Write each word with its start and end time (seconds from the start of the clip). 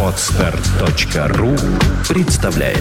Отстар.ру 0.00 1.56
представляет 2.08 2.78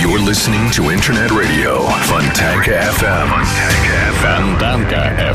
You're 0.00 0.18
listening 0.20 0.70
to 0.70 0.90
Internet 0.90 1.30
Radio 1.30 1.86
Fontanka 2.08 2.72
FM. 2.96 3.28
Фонтанка 3.28 3.96
FM 4.22 4.58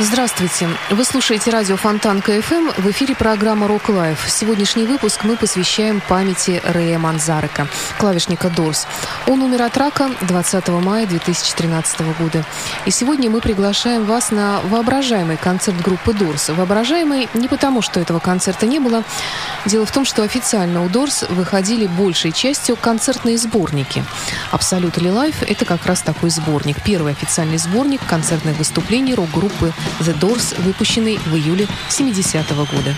Здравствуйте. 0.00 0.68
Вы 0.90 1.04
слушаете 1.04 1.52
радио 1.52 1.76
Фонтан 1.76 2.20
КФМ. 2.20 2.70
В 2.78 2.90
эфире 2.90 3.14
программа 3.14 3.68
«Рок 3.68 3.88
Лайф». 3.88 4.28
Сегодняшний 4.28 4.86
выпуск 4.86 5.22
мы 5.22 5.36
посвящаем 5.36 6.02
памяти 6.08 6.60
Рэя 6.64 6.98
Манзарека, 6.98 7.68
клавишника 7.96 8.50
Дорс. 8.50 8.88
Он 9.28 9.40
умер 9.40 9.62
от 9.62 9.76
рака 9.76 10.10
20 10.22 10.68
мая 10.68 11.06
2013 11.06 12.00
года. 12.18 12.44
И 12.86 12.90
сегодня 12.90 13.30
мы 13.30 13.40
приглашаем 13.40 14.04
вас 14.04 14.32
на 14.32 14.60
воображаемый 14.64 15.36
концерт 15.36 15.80
группы 15.80 16.12
Дорс. 16.12 16.48
Воображаемый 16.48 17.28
не 17.32 17.46
потому, 17.46 17.80
что 17.80 18.00
этого 18.00 18.18
концерта 18.18 18.66
не 18.66 18.80
было. 18.80 19.04
Дело 19.64 19.86
в 19.86 19.92
том, 19.92 20.04
что 20.04 20.24
официально 20.24 20.84
у 20.84 20.88
Дорс 20.88 21.22
выходили 21.28 21.86
большей 21.86 22.32
частью 22.32 22.74
концертные 22.74 23.38
сборники. 23.38 24.04
Абсолютно 24.50 25.06
Life– 25.06 25.46
это 25.48 25.64
как 25.64 25.86
раз 25.86 26.02
такой 26.02 26.30
сборник. 26.30 26.82
Первый 26.82 27.12
официальный 27.12 27.58
сборник 27.58 28.00
концертных 28.08 28.58
выступлений 28.58 29.14
рок-группы 29.14 29.72
The 30.00 30.18
Doors, 30.18 30.60
выпущенный 30.62 31.18
в 31.26 31.34
июле 31.34 31.66
70-го 31.88 32.64
года. 32.64 32.94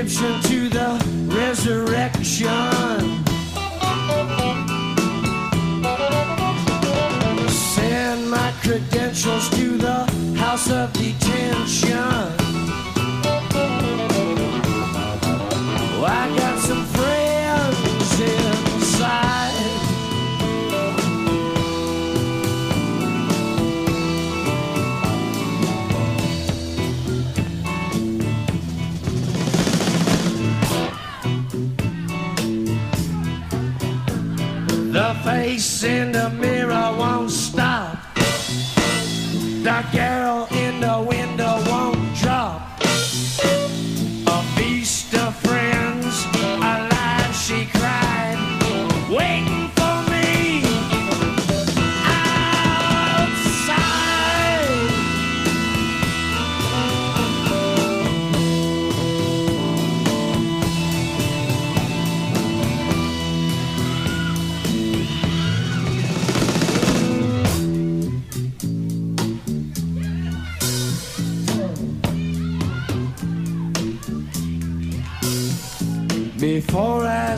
Egyptian 0.00 0.40
to 0.40 0.59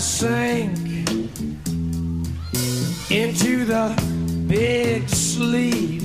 sank 0.02 0.76
into 3.08 3.64
the 3.64 3.94
big 4.48 5.08
sleep. 5.08 6.02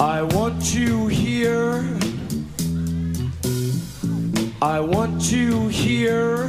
I 0.00 0.22
want 0.22 0.74
you 0.74 1.06
here. 1.06 1.84
I 4.60 4.80
want 4.80 5.30
you 5.30 5.68
here. 5.68 6.48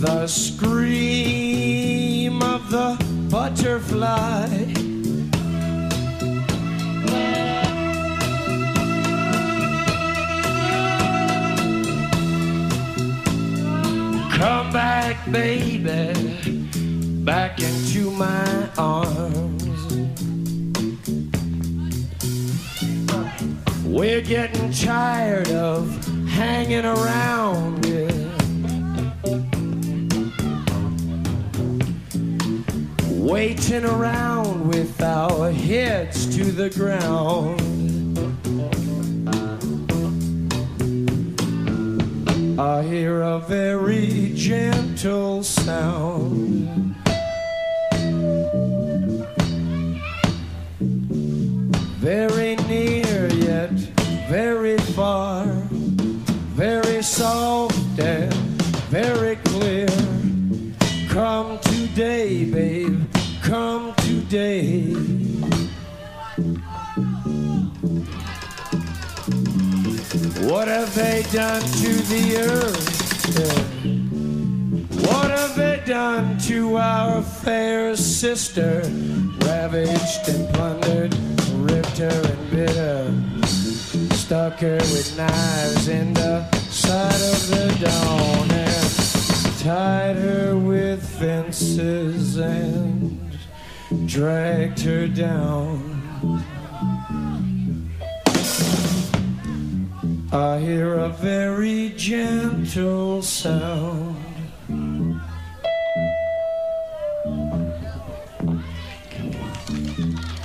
The 0.00 0.26
scream 0.26 1.62
of 2.42 2.70
the 2.70 2.96
butterfly. 3.30 4.59
baby 15.32 16.12
back 17.24 17.60
into 17.60 18.10
my 18.10 18.68
arms. 18.76 19.62
We're 23.84 24.22
getting 24.22 24.72
tired 24.72 25.50
of 25.50 26.04
hanging 26.28 26.84
around. 26.84 27.80
Waiting 33.08 33.84
around 33.84 34.68
with 34.68 35.00
our 35.00 35.52
heads 35.52 36.34
to 36.36 36.44
the 36.44 36.70
ground. 36.70 37.69
I 42.60 42.82
hear 42.82 43.22
a 43.22 43.38
very 43.38 44.32
gentle 44.34 45.42
sound. 45.42 46.49
Done 71.32 71.62
to 71.62 71.92
the 72.10 72.38
earth? 72.38 72.90
What 75.06 75.30
have 75.30 75.54
they 75.54 75.80
done 75.86 76.38
to 76.40 76.76
our 76.76 77.22
fair 77.22 77.94
sister? 77.94 78.82
Ravaged 79.46 80.28
and 80.28 80.52
plundered, 80.52 81.14
ripped 81.52 81.98
her 81.98 82.22
and 82.24 82.50
bit 82.50 82.74
her, 82.74 83.14
stuck 84.14 84.58
her 84.58 84.78
with 84.78 85.16
knives 85.16 85.86
in 85.86 86.14
the 86.14 86.50
side 86.68 87.14
of 87.14 87.48
the 87.48 87.78
dawn, 87.80 88.50
and 88.50 89.58
tied 89.60 90.16
her 90.16 90.56
with 90.56 91.00
fences 91.20 92.38
and 92.38 93.38
dragged 94.06 94.80
her 94.80 95.06
down. 95.06 96.00
I 100.32 100.60
hear 100.60 100.94
a 100.94 101.08
very 101.08 101.88
gentle 101.96 103.20
sound. 103.20 104.16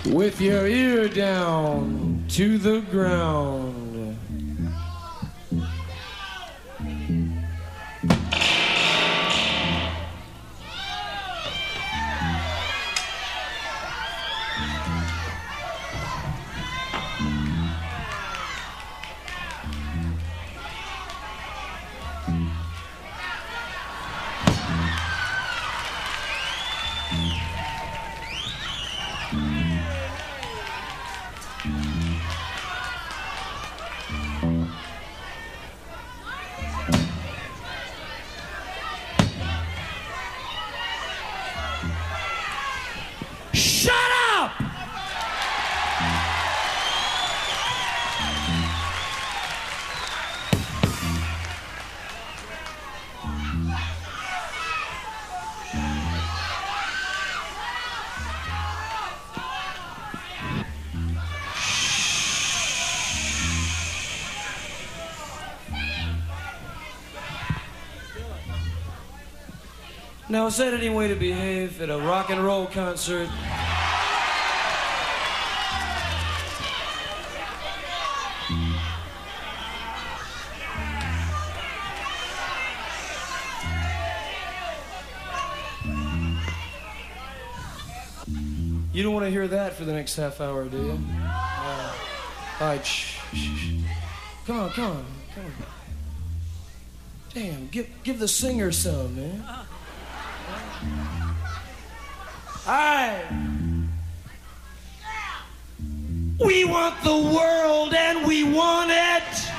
With 0.07 0.41
your 0.41 0.65
ear 0.65 1.07
down 1.07 2.25
to 2.29 2.57
the 2.57 2.81
ground. 2.89 3.74
Now, 70.35 70.47
is 70.47 70.57
that 70.57 70.73
any 70.73 70.89
way 70.89 71.07
to 71.07 71.15
behave 71.15 71.81
at 71.81 71.89
a 71.89 71.97
rock 71.97 72.29
and 72.29 72.43
roll 72.43 72.65
concert? 72.65 73.29
You 88.91 89.03
don't 89.03 89.13
want 89.13 89.23
to 89.23 89.31
hear 89.31 89.47
that 89.47 89.75
for 89.75 89.85
the 89.85 89.93
next 89.93 90.17
half 90.17 90.41
hour, 90.41 90.65
do 90.65 90.75
you? 90.75 90.99
Uh, 91.23 91.95
all 92.59 92.67
right, 92.67 92.85
shh, 92.85 93.21
shh, 93.33 93.57
shh. 93.57 93.71
Come 94.45 94.59
on, 94.59 94.69
come 94.71 94.91
on, 94.91 95.05
come 95.33 95.45
on. 95.45 95.53
Damn, 97.33 97.67
give, 97.69 97.87
give 98.03 98.19
the 98.19 98.27
singer 98.27 98.73
some, 98.73 99.15
man. 99.15 99.65
Right. 102.67 103.25
We 106.43 106.65
want 106.65 107.01
the 107.03 107.17
world 107.17 107.93
and 107.93 108.27
we 108.27 108.43
want 108.43 108.91
it. 108.91 109.54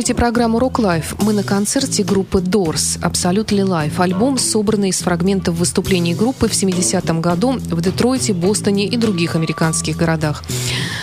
Слушаете 0.00 0.14
программу 0.14 0.58
Rock 0.58 0.76
Life. 0.76 1.22
Мы 1.22 1.34
на 1.34 1.42
концерте 1.42 2.02
группы 2.04 2.38
Doors 2.38 2.98
Absolutely 3.02 3.66
Life. 3.66 3.92
Альбом, 3.98 4.38
собранный 4.38 4.88
из 4.88 5.00
фрагментов 5.00 5.56
выступлений 5.56 6.14
группы 6.14 6.48
в 6.48 6.52
70-м 6.52 7.20
году 7.20 7.58
в 7.58 7.82
Детройте, 7.82 8.32
Бостоне 8.32 8.86
и 8.86 8.96
других 8.96 9.36
американских 9.36 9.98
городах. 9.98 10.42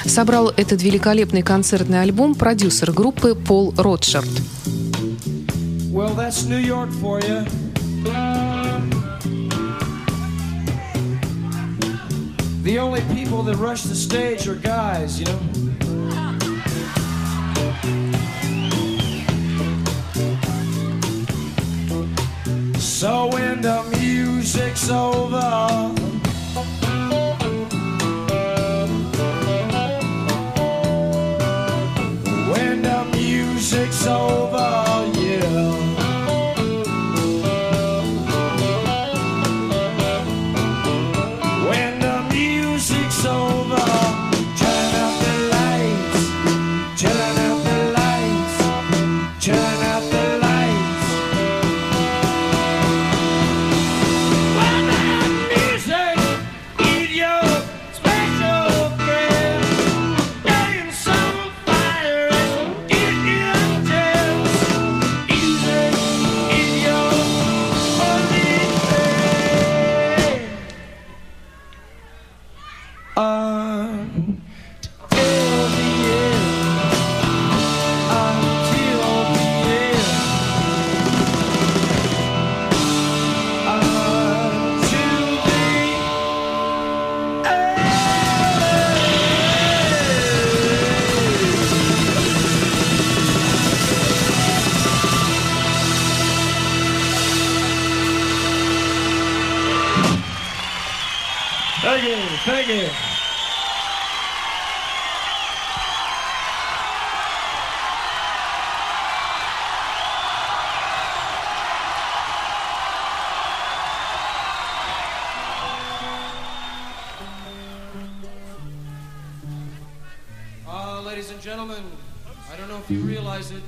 Собрал 0.06 0.50
этот 0.50 0.82
великолепный 0.82 1.44
концертный 1.44 2.02
альбом 2.02 2.34
продюсер 2.34 2.92
группы 2.92 3.36
Пол 3.36 3.72
Ротшард. 3.78 4.30
Well, 5.92 6.16
that's 6.16 6.48
New 6.48 6.58
York 6.58 6.90
for 7.00 7.20
you. 7.20 7.46
The 12.64 12.80
only 12.80 13.02
people 13.14 13.44
that 13.44 13.58
rush 13.58 13.84
the 13.84 13.94
stage 13.94 14.48
are 14.48 14.56
guys, 14.56 15.20
you 15.20 15.28
know. 15.28 15.47
So 23.00 23.28
when 23.28 23.62
the 23.62 23.84
music's 24.00 24.90
over, 24.90 25.94
when 32.52 32.82
the 32.82 33.06
music's 33.14 34.08
over, 34.08 34.87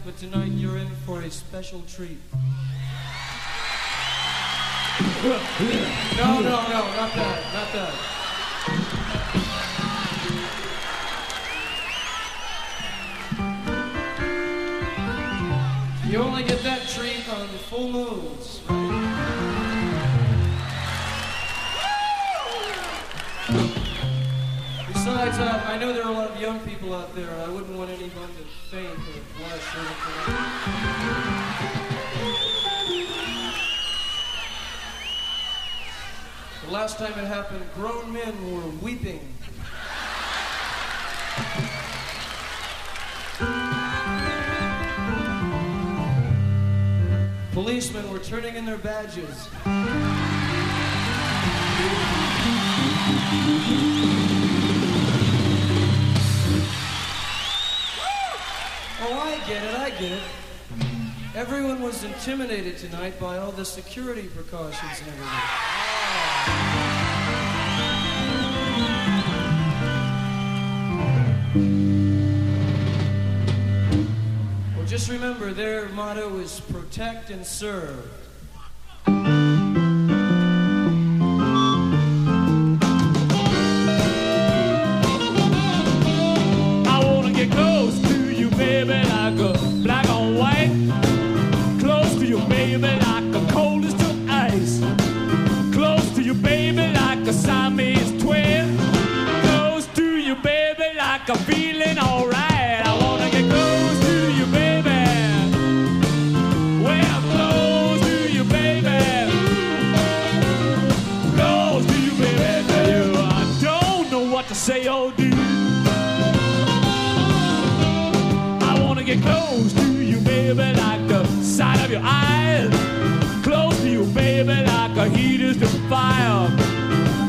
but 0.09 0.17
tonight 0.17 0.51
you're 0.53 0.77
in 0.77 0.89
for 1.05 1.21
a 1.21 1.29
special 1.29 1.83
treat. 1.87 2.17
No, 5.21 5.39
no, 6.17 6.41
no, 6.41 6.61
not 6.97 7.13
that, 7.13 7.53
not 7.53 7.71
that. 7.73 7.93
You 16.09 16.17
only 16.17 16.41
get 16.43 16.63
that 16.63 16.87
treat 16.89 17.29
on 17.29 17.47
full 17.69 17.91
moons. 17.91 18.58
I 25.69 25.77
know 25.77 25.93
there 25.93 26.03
are 26.03 26.09
a 26.09 26.13
lot 26.13 26.31
of 26.31 26.41
young 26.41 26.59
people 26.61 26.95
out 26.95 27.13
there. 27.13 27.29
And 27.29 27.41
I 27.43 27.47
wouldn't 27.47 27.77
want 27.77 27.91
anyone 27.91 28.09
to 28.11 28.43
faint 28.71 28.87
or 28.87 29.21
blush 29.37 29.75
or 29.75 29.81
anything. 29.81 30.25
The 36.65 36.71
last 36.71 36.97
time 36.97 37.11
it 37.19 37.27
happened, 37.27 37.63
grown 37.75 38.11
men 38.11 38.51
were 38.51 38.67
weeping. 38.81 39.31
Policemen 47.51 48.11
were 48.11 48.17
turning 48.17 48.55
in 48.55 48.65
their 48.65 48.79
badges. 48.79 49.49
Oh, 59.01 59.17
I 59.17 59.37
get 59.47 59.63
it, 59.63 59.75
I 59.75 59.89
get 59.91 60.11
it. 60.11 60.21
Everyone 61.33 61.81
was 61.81 62.03
intimidated 62.03 62.77
tonight 62.77 63.17
by 63.17 63.37
all 63.37 63.51
the 63.53 63.63
security 63.63 64.27
precautions 64.27 64.99
and 64.99 65.07
everything. 65.07 65.39
Well, 74.75 74.85
just 74.85 75.09
remember 75.09 75.53
their 75.53 75.87
motto 75.89 76.37
is 76.39 76.59
protect 76.59 77.29
and 77.29 77.45
serve. 77.45 78.11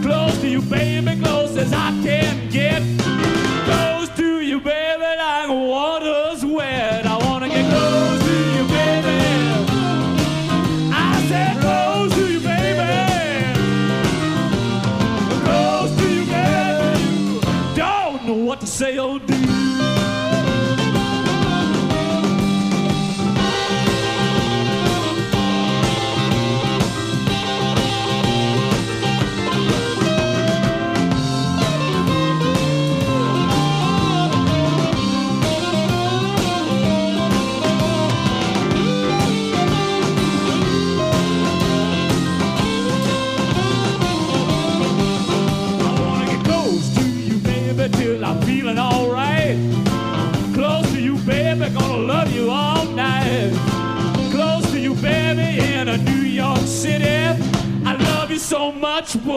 Close 0.03 0.41
to 0.41 0.49
you, 0.49 0.63
baby, 0.63 1.21
close 1.21 1.57
as 1.57 1.73
I 1.73 1.91
can 2.03 2.50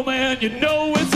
man, 0.01 0.41
you 0.41 0.49
know 0.49 0.93
it's 0.95 1.12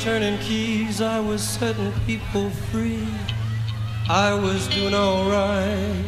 turning 0.00 0.38
keys, 0.38 1.02
I 1.02 1.20
was 1.20 1.42
setting 1.42 1.92
people 2.06 2.48
free. 2.70 3.06
I 4.08 4.32
was 4.32 4.66
doing 4.68 4.94
alright. 4.94 6.04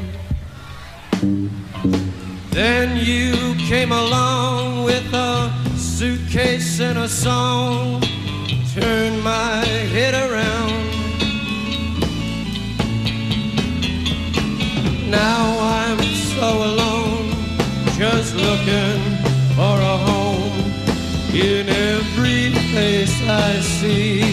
Then 2.50 2.96
you 3.04 3.54
came 3.68 3.92
along 3.92 4.84
with 4.84 5.12
a 5.12 5.52
suitcase 5.76 6.80
and 6.80 6.98
a 7.00 7.08
song. 7.08 8.02
Turned 8.74 9.22
my 9.22 9.62
head 9.92 10.14
around. 10.14 10.51
I 23.24 23.60
see. 23.60 24.31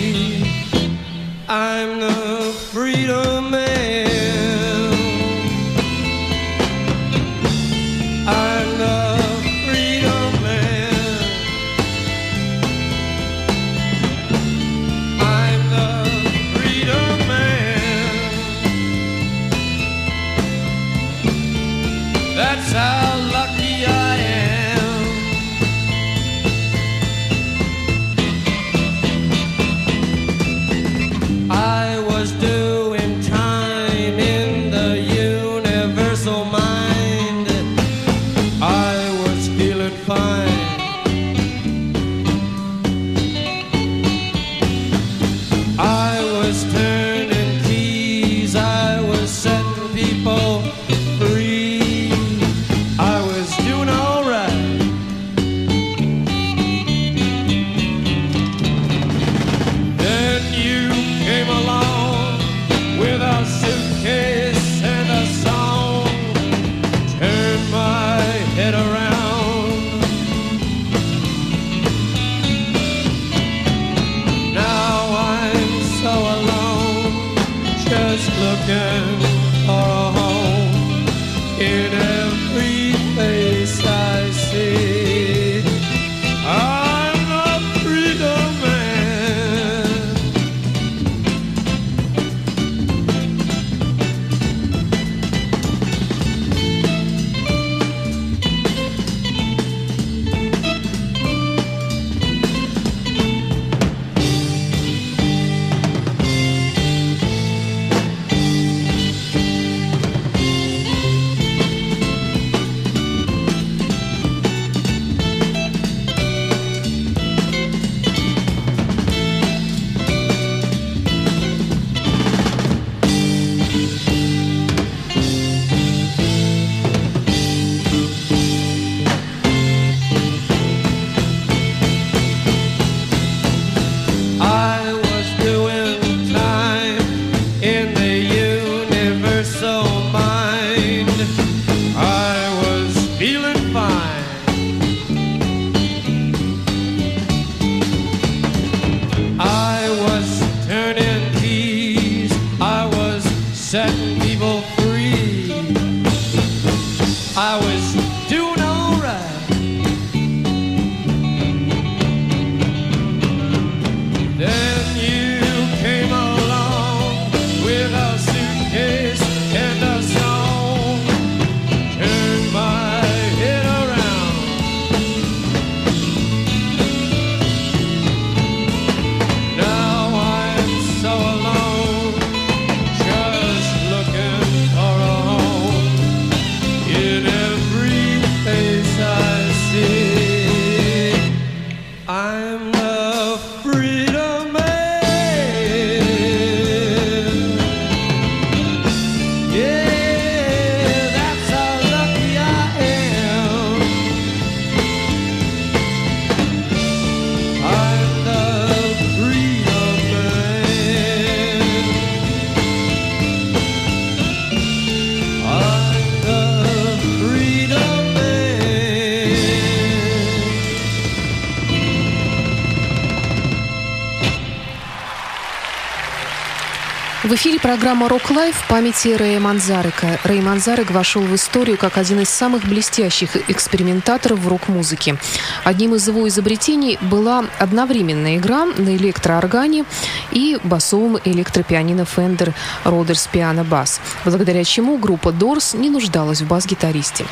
Программа 227.69 228.09
«Рок 228.09 228.31
Лайф» 228.31 228.55
в 228.55 228.67
памяти 228.67 229.09
Рэя 229.09 229.39
Манзарека. 229.39 230.19
Рэй 230.23 230.41
Манзарек 230.41 230.89
вошел 230.89 231.21
в 231.21 231.35
историю 231.35 231.77
как 231.77 231.99
один 231.99 232.19
из 232.19 232.29
самых 232.29 232.65
блестящих 232.65 233.35
экспериментаторов 233.47 234.39
в 234.39 234.47
рок-музыке. 234.47 235.17
Одним 235.63 235.93
из 235.93 236.07
его 236.07 236.27
изобретений 236.27 236.97
была 236.99 237.45
одновременная 237.59 238.37
игра 238.37 238.65
на 238.65 238.95
электрооргане 238.95 239.85
и 240.31 240.57
басовом 240.63 241.17
электропианино 241.23 242.01
Fender 242.01 242.53
Rhodes 242.83 243.29
Piano 243.31 243.67
Bass, 243.67 243.99
благодаря 244.23 244.63
чему 244.63 244.97
группа 244.97 245.29
Doors 245.29 245.77
не 245.77 245.89
нуждалась 245.89 246.41
в 246.41 246.47
бас-гитаристе. 246.47 247.25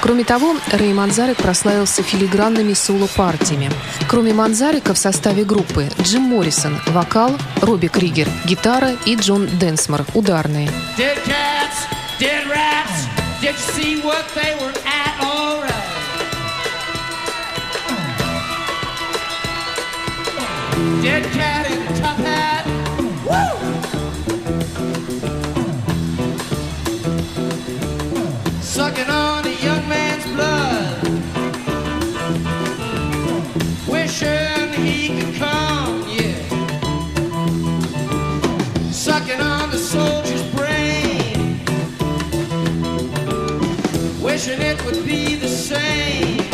Кроме 0.00 0.24
того, 0.24 0.56
Рэй 0.72 0.92
Манзарек 0.92 1.36
прославился 1.38 2.02
филигранными 2.02 2.72
соло-партиями. 2.72 3.70
Кроме 4.08 4.32
Манзарека 4.32 4.94
в 4.94 4.98
составе 4.98 5.44
группы 5.44 5.88
Джим 6.00 6.22
Моррисон– 6.22 6.78
вокал, 6.86 7.32
Робби 7.60 7.88
Кригер– 7.88 8.28
гитара 8.44 8.92
и 9.06 9.16
Джон 9.16 9.46
Денсмор– 9.46 10.04
ударные. 10.14 10.70
Dead 21.04 21.24
cat 21.34 21.70
in 21.70 21.83
Sucking 28.74 29.08
on 29.08 29.46
a 29.46 29.54
young 29.62 29.88
man's 29.88 30.24
blood. 30.34 31.02
Wishing 33.86 34.72
he 34.84 35.20
could 35.20 35.34
come, 35.36 36.04
yeah 36.08 36.54
sucking 38.90 39.40
on 39.40 39.70
the 39.70 39.78
soldier's 39.78 40.42
brain, 40.54 41.60
wishing 44.20 44.60
it 44.60 44.84
would 44.84 45.04
be 45.06 45.36
the 45.36 45.48
same. 45.48 46.53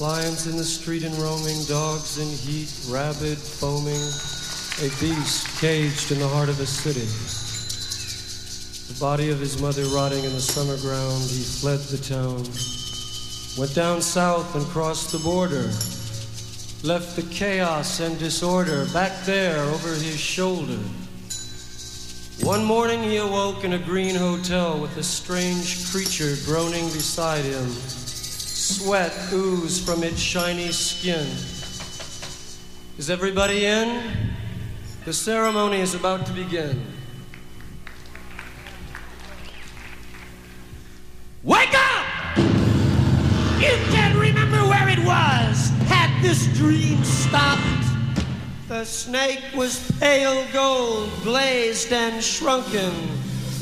Lions 0.00 0.46
in 0.46 0.56
the 0.56 0.64
street 0.64 1.04
and 1.04 1.14
roaming, 1.16 1.62
dogs 1.68 2.16
in 2.16 2.26
heat, 2.26 2.72
rabid, 2.88 3.36
foaming, 3.36 4.00
a 4.80 4.88
beast 4.98 5.60
caged 5.60 6.10
in 6.10 6.18
the 6.18 6.26
heart 6.26 6.48
of 6.48 6.58
a 6.58 6.64
city. 6.64 7.04
The 8.88 8.98
body 8.98 9.28
of 9.28 9.38
his 9.38 9.60
mother 9.60 9.84
rotting 9.94 10.24
in 10.24 10.32
the 10.32 10.40
summer 10.40 10.78
ground, 10.78 11.20
he 11.24 11.42
fled 11.42 11.80
the 11.80 11.98
town, 11.98 12.48
went 13.58 13.74
down 13.74 14.00
south 14.00 14.54
and 14.54 14.64
crossed 14.68 15.12
the 15.12 15.18
border, 15.18 15.70
left 16.82 17.14
the 17.14 17.28
chaos 17.30 18.00
and 18.00 18.18
disorder 18.18 18.86
back 18.94 19.26
there 19.26 19.58
over 19.64 19.88
his 19.88 20.18
shoulder. 20.18 20.78
One 22.40 22.64
morning 22.64 23.02
he 23.02 23.18
awoke 23.18 23.64
in 23.64 23.74
a 23.74 23.78
green 23.78 24.14
hotel 24.14 24.80
with 24.80 24.96
a 24.96 25.02
strange 25.02 25.90
creature 25.90 26.36
groaning 26.46 26.86
beside 26.86 27.44
him. 27.44 27.99
Sweat 28.70 29.12
oozed 29.32 29.84
from 29.84 30.04
its 30.04 30.20
shiny 30.20 30.70
skin. 30.70 31.26
Is 32.98 33.10
everybody 33.10 33.66
in? 33.66 34.00
The 35.04 35.12
ceremony 35.12 35.80
is 35.80 35.96
about 35.96 36.24
to 36.26 36.32
begin. 36.32 36.80
Wake 41.42 41.74
up! 41.74 42.38
You 43.58 43.74
can't 43.90 44.16
remember 44.16 44.58
where 44.58 44.88
it 44.88 45.00
was. 45.00 45.70
Had 45.88 46.22
this 46.22 46.46
dream 46.56 47.02
stopped? 47.02 47.60
The 48.68 48.84
snake 48.84 49.42
was 49.52 49.90
pale 49.98 50.46
gold, 50.52 51.10
glazed 51.24 51.92
and 51.92 52.22
shrunken. 52.22 52.92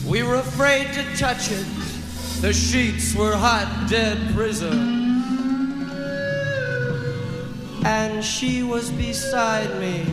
We 0.07 0.23
were 0.23 0.37
afraid 0.37 0.93
to 0.93 1.03
touch 1.17 1.51
it. 1.51 1.67
The 2.43 2.53
sheets 2.53 3.15
were 3.15 3.35
hot, 3.35 3.87
dead 3.89 4.35
prison. 4.35 4.98
And 7.91 8.23
she 8.23 8.63
was 8.63 8.91
beside 8.91 9.81
me, 9.81 10.05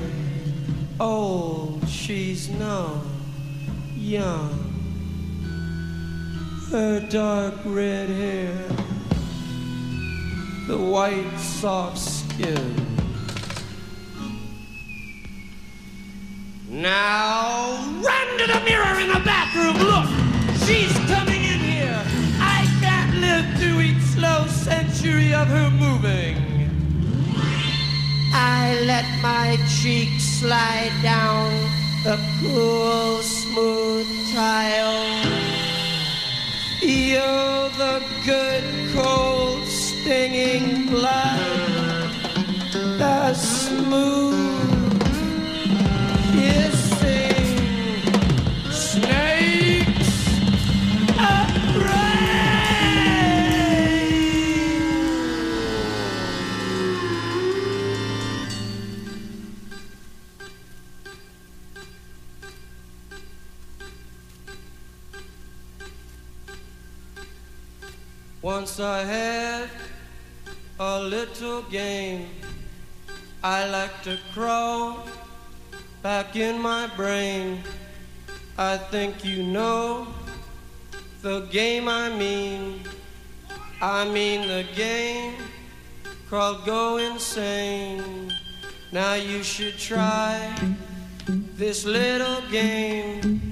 old, 0.98 1.86
she's 1.90 2.48
no, 2.48 3.02
young. 3.94 4.50
Her 6.72 7.02
dark 7.02 7.56
red 7.66 8.08
hair, 8.08 8.58
the 10.68 10.78
white 10.78 11.38
soft 11.38 11.98
skin. 11.98 12.76
Now 16.70 17.84
run 18.02 18.38
to 18.38 18.48
the 18.54 18.62
mirror 18.64 19.00
in 19.02 19.10
the 19.10 19.22
bathroom. 19.26 19.76
Look, 19.84 20.08
she's 20.66 20.94
coming 21.14 21.44
in 21.44 21.60
here. 21.60 22.02
I 22.40 22.74
can't 22.80 23.18
live 23.18 23.60
through 23.60 23.82
each 23.82 24.02
slow 24.16 24.48
century 24.48 25.34
of 25.34 25.50
her 25.50 25.70
moving. 25.72 26.55
I 28.38 28.82
let 28.86 29.06
my 29.22 29.58
cheek 29.80 30.20
slide 30.20 30.92
down 31.02 31.52
the 32.04 32.20
cool, 32.42 33.22
smooth 33.22 34.08
tile. 34.34 35.24
Feel 36.82 37.70
the 37.82 38.04
good, 38.26 38.66
cold, 38.94 39.66
stinging 39.66 40.88
blood. 40.88 42.12
The 43.00 43.34
smooth, 43.34 44.55
Once 68.66 68.80
I 68.80 69.04
had 69.04 69.70
a 70.80 71.00
little 71.00 71.62
game. 71.70 72.30
I 73.44 73.68
like 73.68 74.02
to 74.06 74.18
crawl 74.34 75.08
back 76.02 76.36
in 76.36 76.60
my 76.60 76.88
brain. 76.98 77.62
I 78.58 78.78
think 78.78 79.24
you 79.24 79.44
know 79.44 80.08
the 81.22 81.42
game 81.52 81.88
I 81.88 82.10
mean. 82.10 82.82
I 83.84 84.10
mean 84.10 84.48
the 84.48 84.66
game 84.76 85.36
called 86.28 86.66
Go 86.66 86.98
Insane. 86.98 88.34
Now 88.92 89.14
you 89.14 89.44
should 89.44 89.78
try 89.78 90.52
this 91.28 91.86
little 91.86 92.42
game. 92.50 93.52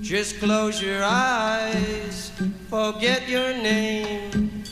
Just 0.00 0.40
close 0.40 0.82
your 0.82 1.04
eyes, 1.04 2.32
forget 2.68 3.28
your 3.28 3.52
name, 3.52 4.64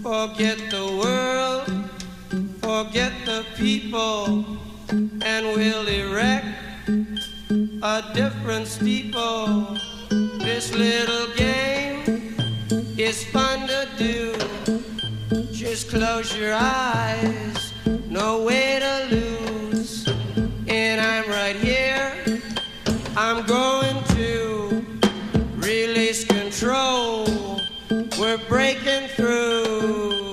forget 0.00 0.58
the 0.70 0.86
world, 1.02 1.66
forget 2.60 3.12
the 3.24 3.44
people, 3.56 4.44
and 5.22 5.46
we'll 5.56 5.88
erect 5.88 6.46
a 7.82 8.04
different 8.14 8.68
steeple. 8.68 9.76
This 10.38 10.72
little 10.72 11.34
game 11.34 12.36
is 12.96 13.24
fun 13.24 13.66
to 13.66 13.88
do. 13.98 14.34
Just 15.52 15.88
close 15.88 16.36
your 16.36 16.54
eyes, 16.54 17.72
no 18.08 18.44
way 18.44 18.78
to 18.78 19.16
lose. 19.16 20.06
And 20.68 21.00
I'm 21.00 21.28
right 21.28 21.56
here, 21.56 22.12
I'm 23.16 23.44
going 23.46 24.04
to 24.04 24.13
release 25.64 26.24
control. 26.24 27.26
We're 28.18 28.38
breaking 28.48 29.08
through. 29.08 30.23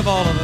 Of 0.00 0.08
all 0.08 0.20
of 0.26 0.26
us. 0.28 0.39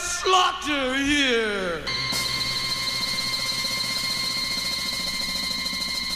slaughter 0.00 0.94
here. 0.94 1.82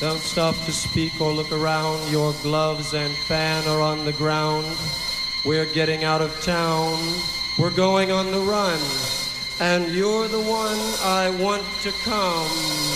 Don't 0.01 0.21
stop 0.21 0.55
to 0.67 0.73
speak 0.73 1.21
or 1.21 1.33
look 1.33 1.53
around. 1.53 2.11
Your 2.11 2.35
gloves 2.43 2.95
and 2.95 3.15
fan 3.15 3.67
are 3.69 3.81
on 3.81 4.05
the 4.05 4.13
ground. 4.13 4.67
We're 5.45 5.73
getting 5.73 6.05
out 6.05 6.21
of 6.21 6.39
town. 6.43 6.99
We're 7.59 7.71
going 7.71 8.11
on 8.11 8.31
the 8.31 8.41
run. 8.41 8.81
And 9.61 9.95
you're 9.95 10.29
the 10.29 10.41
one 10.41 10.79
I 11.03 11.31
want 11.41 11.65
to 11.83 11.93
come. 12.03 12.94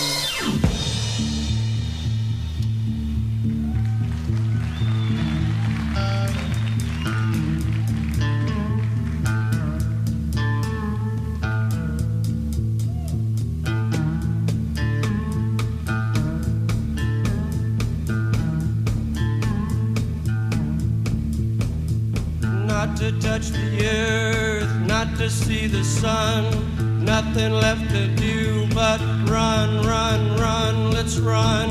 sun. 26.01 27.05
Nothing 27.05 27.53
left 27.53 27.91
to 27.91 28.07
do 28.15 28.69
but 28.73 29.01
run, 29.29 29.83
run, 29.85 30.37
run. 30.39 30.91
Let's 30.93 31.19
run. 31.19 31.69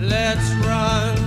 Let's 0.00 0.48
run. 0.66 1.23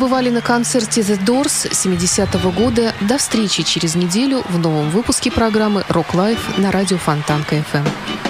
побывали 0.00 0.30
на 0.30 0.40
концерте 0.40 1.02
The 1.02 1.22
Doors 1.22 1.70
70-го 1.72 2.50
года. 2.52 2.94
До 3.02 3.18
встречи 3.18 3.62
через 3.62 3.96
неделю 3.96 4.42
в 4.48 4.58
новом 4.58 4.88
выпуске 4.88 5.30
программы 5.30 5.84
Rock 5.90 6.12
Life 6.14 6.58
на 6.58 6.70
радио 6.70 6.96
Фонтанка 6.96 7.56
FM. 7.56 8.29